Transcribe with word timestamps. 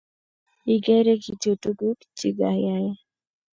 Igeere 0.73 1.11
kityo 1.23 1.51
tuguk 1.61 1.99
chigayei 2.17 2.91